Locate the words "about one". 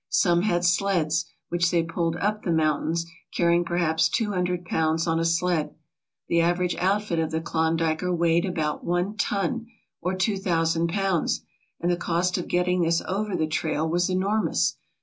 8.45-9.15